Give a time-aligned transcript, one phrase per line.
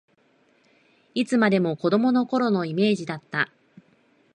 [1.13, 3.51] いつまでも子どもの頃のイメージだった